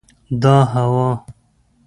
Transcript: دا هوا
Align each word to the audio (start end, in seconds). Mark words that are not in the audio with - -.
دا 0.41 0.55
هوا 0.71 1.09